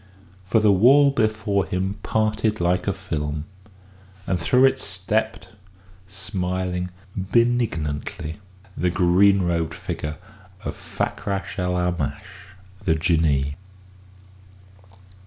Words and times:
For 0.45 0.59
the 0.59 0.71
wall 0.71 1.11
before 1.11 1.67
him 1.67 1.99
parted 2.01 2.59
like 2.59 2.87
a 2.87 2.91
film, 2.91 3.45
and 4.25 4.39
through 4.39 4.65
it 4.65 4.79
stepped, 4.79 5.49
smiling 6.07 6.89
benignantly, 7.15 8.39
the 8.75 8.89
green 8.89 9.43
robed 9.43 9.75
figure 9.75 10.17
of 10.65 10.75
Fakrash 10.75 11.59
el 11.59 11.73
Aamash, 11.75 12.55
the 12.83 12.95
Jinnee. 12.95 13.57